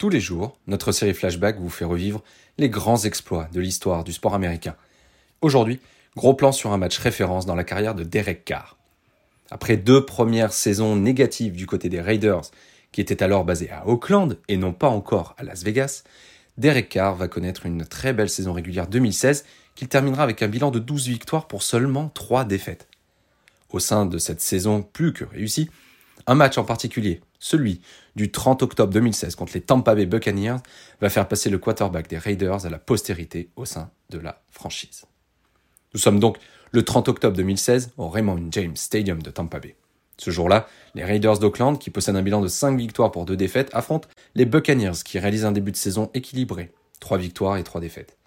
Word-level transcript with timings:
Tous 0.00 0.08
les 0.08 0.18
jours, 0.18 0.56
notre 0.66 0.92
série 0.92 1.12
Flashback 1.12 1.58
vous 1.58 1.68
fait 1.68 1.84
revivre 1.84 2.22
les 2.56 2.70
grands 2.70 3.04
exploits 3.04 3.50
de 3.52 3.60
l'histoire 3.60 4.02
du 4.02 4.14
sport 4.14 4.34
américain. 4.34 4.74
Aujourd'hui, 5.42 5.78
gros 6.16 6.32
plan 6.32 6.52
sur 6.52 6.72
un 6.72 6.78
match 6.78 6.96
référence 6.96 7.44
dans 7.44 7.54
la 7.54 7.64
carrière 7.64 7.94
de 7.94 8.02
Derek 8.02 8.46
Carr. 8.46 8.78
Après 9.50 9.76
deux 9.76 10.06
premières 10.06 10.54
saisons 10.54 10.96
négatives 10.96 11.52
du 11.52 11.66
côté 11.66 11.90
des 11.90 12.00
Raiders, 12.00 12.50
qui 12.92 13.02
étaient 13.02 13.22
alors 13.22 13.44
basés 13.44 13.70
à 13.70 13.86
Oakland 13.86 14.38
et 14.48 14.56
non 14.56 14.72
pas 14.72 14.88
encore 14.88 15.34
à 15.36 15.42
Las 15.42 15.64
Vegas, 15.64 16.02
Derek 16.56 16.88
Carr 16.88 17.14
va 17.14 17.28
connaître 17.28 17.66
une 17.66 17.84
très 17.84 18.14
belle 18.14 18.30
saison 18.30 18.54
régulière 18.54 18.86
2016 18.86 19.44
qu'il 19.74 19.88
terminera 19.88 20.22
avec 20.22 20.40
un 20.40 20.48
bilan 20.48 20.70
de 20.70 20.78
12 20.78 21.08
victoires 21.08 21.46
pour 21.46 21.62
seulement 21.62 22.08
3 22.14 22.46
défaites. 22.46 22.88
Au 23.68 23.80
sein 23.80 24.06
de 24.06 24.16
cette 24.16 24.40
saison 24.40 24.80
plus 24.80 25.12
que 25.12 25.24
réussie, 25.24 25.68
un 26.30 26.36
match 26.36 26.58
en 26.58 26.64
particulier, 26.64 27.20
celui 27.40 27.80
du 28.14 28.30
30 28.30 28.62
octobre 28.62 28.92
2016 28.92 29.34
contre 29.34 29.52
les 29.54 29.62
Tampa 29.62 29.96
Bay 29.96 30.06
Buccaneers, 30.06 30.58
va 31.00 31.10
faire 31.10 31.26
passer 31.26 31.50
le 31.50 31.58
quarterback 31.58 32.08
des 32.08 32.18
Raiders 32.18 32.64
à 32.64 32.70
la 32.70 32.78
postérité 32.78 33.50
au 33.56 33.64
sein 33.64 33.90
de 34.10 34.18
la 34.18 34.40
franchise. 34.48 35.06
Nous 35.92 35.98
sommes 35.98 36.20
donc 36.20 36.38
le 36.70 36.84
30 36.84 37.08
octobre 37.08 37.36
2016 37.36 37.94
au 37.96 38.08
Raymond 38.08 38.46
James 38.52 38.76
Stadium 38.76 39.20
de 39.20 39.30
Tampa 39.32 39.58
Bay. 39.58 39.74
Ce 40.18 40.30
jour-là, 40.30 40.68
les 40.94 41.02
Raiders 41.02 41.40
d'Oakland, 41.40 41.80
qui 41.80 41.90
possèdent 41.90 42.14
un 42.14 42.22
bilan 42.22 42.40
de 42.40 42.46
5 42.46 42.78
victoires 42.78 43.10
pour 43.10 43.24
2 43.24 43.36
défaites, 43.36 43.70
affrontent 43.72 44.08
les 44.36 44.44
Buccaneers, 44.44 45.02
qui 45.04 45.18
réalisent 45.18 45.46
un 45.46 45.52
début 45.52 45.72
de 45.72 45.76
saison 45.76 46.10
équilibré, 46.14 46.72
3 47.00 47.18
victoires 47.18 47.56
et 47.56 47.64
3 47.64 47.80
défaites. 47.80 48.18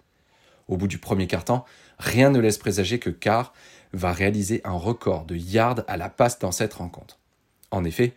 Au 0.68 0.76
bout 0.76 0.88
du 0.88 0.98
premier 0.98 1.26
quart-temps, 1.26 1.64
rien 1.98 2.28
ne 2.28 2.38
laisse 2.38 2.58
présager 2.58 2.98
que 2.98 3.08
Carr 3.08 3.54
va 3.94 4.12
réaliser 4.12 4.60
un 4.64 4.72
record 4.72 5.24
de 5.24 5.36
yards 5.36 5.84
à 5.88 5.96
la 5.96 6.10
passe 6.10 6.38
dans 6.38 6.52
cette 6.52 6.74
rencontre. 6.74 7.18
En 7.74 7.82
effet, 7.82 8.12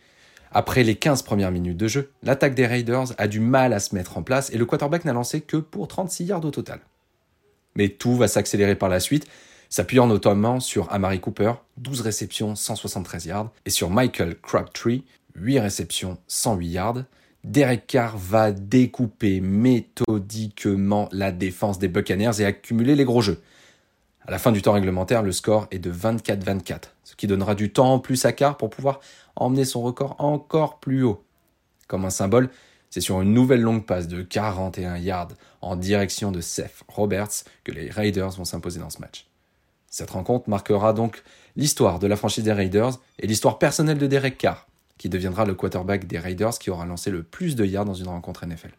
après 0.52 0.84
les 0.84 0.96
15 0.96 1.24
premières 1.24 1.52
minutes 1.52 1.78
de 1.78 1.88
jeu, 1.88 2.12
l'attaque 2.22 2.54
des 2.54 2.68
Raiders 2.68 3.08
a 3.18 3.28
du 3.28 3.40
mal 3.40 3.74
à 3.74 3.80
se 3.80 3.96
mettre 3.96 4.18
en 4.18 4.22
place 4.22 4.52
et 4.52 4.58
le 4.58 4.66
quarterback 4.66 5.04
n'a 5.04 5.14
lancé 5.14 5.42
que 5.42 5.58
pour 5.58 5.88
36 5.88 6.26
yards 6.26 6.46
au 6.46 6.52
total. 6.52 6.80
Mais 7.76 7.90
tout 7.90 8.16
va 8.16 8.28
s'accélérer 8.28 8.76
par 8.76 8.88
la 8.88 9.00
suite, 9.00 9.26
s'appuyant 9.70 10.06
notamment 10.06 10.60
sur 10.60 10.92
Amari 10.94 11.20
Cooper, 11.20 11.54
12 11.78 12.02
réceptions, 12.02 12.56
173 12.56 13.26
yards, 13.26 13.52
et 13.66 13.72
sur 13.72 13.90
Michael 13.90 14.36
Crabtree, 14.40 15.04
8 15.36 15.60
réceptions, 15.60 16.20
108 16.28 16.68
yards. 16.68 17.04
Derek 17.44 17.88
Carr 17.88 18.16
va 18.18 18.52
découper 18.52 19.42
méthodiquement 19.42 21.10
la 21.12 21.32
défense 21.32 21.80
des 21.80 21.88
Buccaneers 21.88 22.42
et 22.42 22.46
accumuler 22.46 22.96
les 22.96 23.06
gros 23.06 23.22
jeux. 23.22 23.42
À 24.28 24.32
la 24.32 24.40
fin 24.40 24.52
du 24.52 24.62
temps 24.62 24.74
réglementaire, 24.74 25.24
le 25.24 25.32
score 25.32 25.68
est 25.72 25.80
de 25.80 25.90
24-24, 25.90 26.90
ce 27.06 27.16
qui 27.16 27.28
donnera 27.28 27.56
du 27.56 27.72
temps 27.72 27.94
en 27.94 28.00
plus 28.00 28.26
à 28.26 28.34
Carr 28.34 28.58
pour 28.58 28.70
pouvoir 28.70 29.00
emmener 29.38 29.64
son 29.64 29.82
record 29.82 30.18
encore 30.20 30.80
plus 30.80 31.04
haut. 31.04 31.24
Comme 31.88 32.04
un 32.04 32.10
symbole, 32.10 32.50
c'est 32.90 33.00
sur 33.00 33.22
une 33.22 33.34
nouvelle 33.34 33.62
longue 33.62 33.86
passe 33.86 34.10
de 34.10 34.22
41 34.22 34.98
yards 34.98 35.30
en 35.62 35.78
direction 35.78 36.34
de 36.34 36.42
Seth 36.42 36.84
Roberts 36.90 37.46
que 37.64 37.72
les 37.72 37.90
Raiders 37.90 38.32
vont 38.32 38.44
s'imposer 38.44 38.82
dans 38.82 38.90
ce 38.90 39.00
match. 39.00 39.28
Cette 39.90 40.10
rencontre 40.10 40.50
marquera 40.50 40.92
donc 40.92 41.24
l'histoire 41.56 41.98
de 41.98 42.08
la 42.08 42.18
franchise 42.18 42.44
des 42.44 42.52
Raiders 42.52 43.00
et 43.20 43.28
l'histoire 43.28 43.58
personnelle 43.58 43.98
de 43.98 44.08
Derek 44.08 44.38
Carr, 44.38 44.68
qui 44.98 45.08
deviendra 45.08 45.46
le 45.46 45.56
quarterback 45.56 46.06
des 46.06 46.20
Raiders 46.20 46.60
qui 46.60 46.70
aura 46.70 46.86
lancé 46.86 47.12
le 47.12 47.24
plus 47.24 47.56
de 47.56 47.64
yards 47.64 47.86
dans 47.86 47.94
une 47.94 48.10
rencontre 48.10 48.46
NFL. 48.46 48.72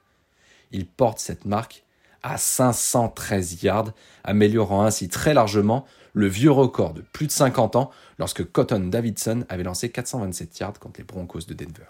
Il 0.73 0.85
porte 0.87 1.21
cette 1.21 1.47
marque 1.47 1.85
à 2.23 2.37
513 2.37 3.63
yards, 3.63 3.93
améliorant 4.25 4.83
ainsi 4.83 5.09
très 5.09 5.35
largement 5.35 5.85
le 6.15 6.27
vieux 6.27 6.51
record 6.51 6.95
de 6.95 7.03
plus 7.13 7.27
de 7.27 7.33
50 7.33 7.77
ans 7.77 7.91
lorsque 8.19 8.51
Cotton 8.51 8.89
Davidson 8.91 9.45
avait 9.49 9.63
lancé 9.63 9.91
427 9.91 10.59
yards 10.59 10.79
contre 10.81 11.01
les 11.01 11.05
Broncos 11.05 11.43
de 11.47 11.55
Denver. 11.55 11.89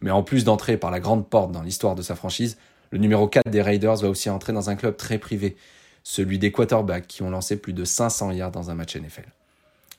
Mais 0.00 0.10
en 0.10 0.22
plus 0.22 0.44
d'entrer 0.44 0.76
par 0.76 0.90
la 0.90 1.00
grande 1.00 1.28
porte 1.28 1.52
dans 1.52 1.62
l'histoire 1.62 1.94
de 1.94 2.02
sa 2.02 2.14
franchise, 2.14 2.56
le 2.90 2.98
numéro 2.98 3.28
4 3.28 3.48
des 3.48 3.62
Raiders 3.62 3.96
va 3.96 4.08
aussi 4.08 4.30
entrer 4.30 4.52
dans 4.52 4.70
un 4.70 4.76
club 4.76 4.96
très 4.96 5.18
privé, 5.18 5.56
celui 6.02 6.38
des 6.38 6.50
quarterbacks 6.50 7.06
qui 7.06 7.22
ont 7.22 7.30
lancé 7.30 7.56
plus 7.56 7.72
de 7.72 7.84
500 7.84 8.32
yards 8.32 8.50
dans 8.50 8.70
un 8.70 8.74
match 8.74 8.96
NFL. 8.96 9.28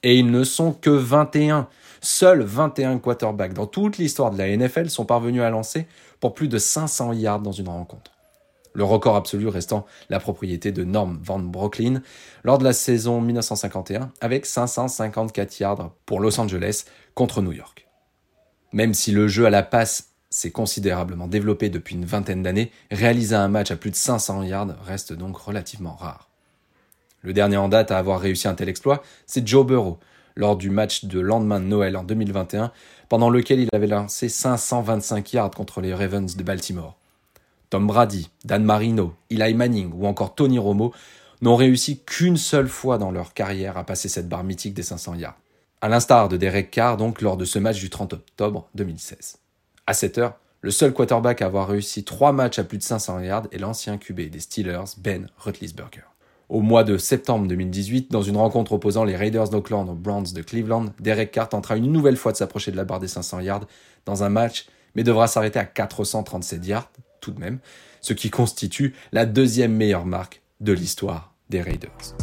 Et 0.03 0.17
ils 0.17 0.29
ne 0.29 0.43
sont 0.43 0.73
que 0.73 0.89
21. 0.89 1.67
Seuls 2.01 2.41
21 2.41 2.97
quarterbacks 2.97 3.53
dans 3.53 3.67
toute 3.67 3.99
l'histoire 3.99 4.31
de 4.31 4.37
la 4.39 4.57
NFL 4.57 4.89
sont 4.89 5.05
parvenus 5.05 5.43
à 5.43 5.51
lancer 5.51 5.85
pour 6.19 6.33
plus 6.33 6.47
de 6.47 6.57
500 6.57 7.13
yards 7.13 7.41
dans 7.41 7.51
une 7.51 7.69
rencontre 7.69 8.10
le 8.73 8.83
record 8.83 9.15
absolu 9.15 9.47
restant 9.47 9.85
la 10.09 10.19
propriété 10.19 10.71
de 10.71 10.83
Norm 10.83 11.19
Van 11.23 11.39
Brocklin 11.39 12.01
lors 12.43 12.57
de 12.57 12.63
la 12.63 12.73
saison 12.73 13.21
1951 13.21 14.11
avec 14.21 14.45
554 14.45 15.59
yards 15.59 15.91
pour 16.05 16.19
Los 16.19 16.39
Angeles 16.39 16.85
contre 17.13 17.41
New 17.41 17.51
York. 17.51 17.87
Même 18.73 18.93
si 18.93 19.11
le 19.11 19.27
jeu 19.27 19.45
à 19.45 19.49
la 19.49 19.63
passe 19.63 20.11
s'est 20.29 20.51
considérablement 20.51 21.27
développé 21.27 21.69
depuis 21.69 21.95
une 21.95 22.05
vingtaine 22.05 22.41
d'années, 22.41 22.71
réaliser 22.89 23.35
un 23.35 23.49
match 23.49 23.71
à 23.71 23.75
plus 23.75 23.91
de 23.91 23.95
500 23.95 24.43
yards 24.43 24.75
reste 24.85 25.11
donc 25.11 25.35
relativement 25.37 25.95
rare. 25.95 26.29
Le 27.21 27.33
dernier 27.33 27.57
en 27.57 27.67
date 27.67 27.91
à 27.91 27.97
avoir 27.97 28.19
réussi 28.19 28.47
un 28.47 28.55
tel 28.55 28.69
exploit, 28.69 29.03
c'est 29.27 29.45
Joe 29.45 29.65
Burrow, 29.65 29.99
lors 30.35 30.55
du 30.55 30.69
match 30.69 31.05
de 31.05 31.19
lendemain 31.19 31.59
de 31.59 31.65
Noël 31.65 31.97
en 31.97 32.03
2021, 32.03 32.71
pendant 33.09 33.29
lequel 33.29 33.59
il 33.59 33.69
avait 33.73 33.87
lancé 33.87 34.29
525 34.29 35.33
yards 35.33 35.51
contre 35.51 35.81
les 35.81 35.93
Ravens 35.93 36.35
de 36.35 36.43
Baltimore. 36.43 36.97
Tom 37.71 37.87
Brady, 37.87 38.29
Dan 38.43 38.65
Marino, 38.65 39.13
Eli 39.29 39.53
Manning 39.53 39.93
ou 39.95 40.05
encore 40.05 40.35
Tony 40.35 40.59
Romo 40.59 40.93
n'ont 41.41 41.55
réussi 41.55 42.01
qu'une 42.05 42.35
seule 42.35 42.67
fois 42.67 42.97
dans 42.97 43.11
leur 43.11 43.33
carrière 43.33 43.77
à 43.77 43.85
passer 43.85 44.09
cette 44.09 44.27
barre 44.27 44.43
mythique 44.43 44.73
des 44.73 44.83
500 44.83 45.15
yards. 45.15 45.37
À 45.79 45.87
l'instar 45.87 46.27
de 46.27 46.35
Derek 46.35 46.69
Carr 46.69 46.97
donc 46.97 47.21
lors 47.21 47.37
de 47.37 47.45
ce 47.45 47.59
match 47.59 47.79
du 47.79 47.89
30 47.89 48.11
octobre 48.11 48.67
2016. 48.75 49.37
À 49.87 49.93
cette 49.93 50.17
heure, 50.17 50.33
le 50.59 50.69
seul 50.69 50.91
quarterback 50.91 51.41
à 51.41 51.45
avoir 51.45 51.69
réussi 51.69 52.03
trois 52.03 52.33
matchs 52.33 52.59
à 52.59 52.65
plus 52.65 52.77
de 52.77 52.83
500 52.83 53.21
yards 53.21 53.47
est 53.53 53.57
l'ancien 53.57 53.97
QB 53.97 54.29
des 54.29 54.41
Steelers, 54.41 54.97
Ben 54.97 55.29
Roethlisberger. 55.37 56.03
Au 56.49 56.59
mois 56.59 56.83
de 56.83 56.97
septembre 56.97 57.47
2018, 57.47 58.11
dans 58.11 58.21
une 58.21 58.35
rencontre 58.35 58.73
opposant 58.73 59.05
les 59.05 59.15
Raiders 59.15 59.47
d'Oakland 59.47 59.87
aux 59.87 59.95
Browns 59.95 60.33
de 60.35 60.41
Cleveland, 60.41 60.87
Derek 60.99 61.31
Carr 61.31 61.47
tentera 61.47 61.77
une 61.77 61.89
nouvelle 61.89 62.17
fois 62.17 62.33
de 62.33 62.37
s'approcher 62.37 62.71
de 62.71 62.75
la 62.77 62.83
barre 62.83 62.99
des 62.99 63.07
500 63.07 63.39
yards 63.39 63.65
dans 64.05 64.25
un 64.25 64.29
match, 64.29 64.65
mais 64.93 65.03
devra 65.03 65.27
s'arrêter 65.27 65.57
à 65.57 65.63
437 65.63 66.67
yards, 66.67 66.91
tout 67.21 67.31
de 67.31 67.39
même, 67.39 67.59
ce 68.01 68.13
qui 68.13 68.29
constitue 68.29 68.93
la 69.13 69.25
deuxième 69.25 69.73
meilleure 69.73 70.05
marque 70.05 70.41
de 70.59 70.73
l'histoire 70.73 71.33
des 71.49 71.61
Raiders. 71.61 72.15